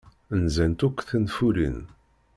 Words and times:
Nzant 0.43 0.81
akk 0.87 0.99
tenfulin. 1.09 1.77